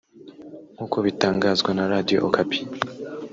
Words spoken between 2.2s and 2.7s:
Okapi